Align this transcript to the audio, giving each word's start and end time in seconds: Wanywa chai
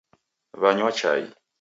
Wanywa 0.61 0.89
chai 0.97 1.23